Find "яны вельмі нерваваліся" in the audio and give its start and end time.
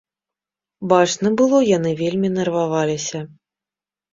1.77-3.19